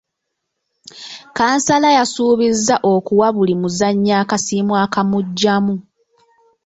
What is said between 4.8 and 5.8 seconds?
akamugyamu.